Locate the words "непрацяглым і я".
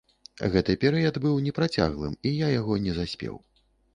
1.49-2.49